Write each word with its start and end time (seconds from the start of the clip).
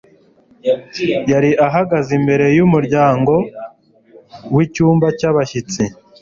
yari 1.31 1.51
ahagaze 1.67 2.11
imbere 2.19 2.45
yumuryango 2.57 3.33
wicyumba 4.55 5.07
cyabashyitsi. 5.19 5.83